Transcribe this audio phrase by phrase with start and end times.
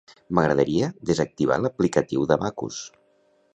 [0.37, 2.83] M'agradaria desactivar l'aplicatiu d'Abacus.